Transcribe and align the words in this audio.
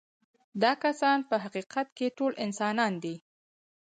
دا 0.61 0.71
کسان 0.83 1.19
په 1.29 1.35
حقیقت 1.43 1.87
کې 1.97 2.07
ټول 2.17 2.31
انسانان 2.45 2.93
دي. 3.03 3.15